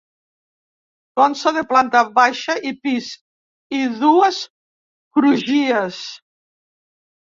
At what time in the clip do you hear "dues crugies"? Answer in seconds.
4.03-6.05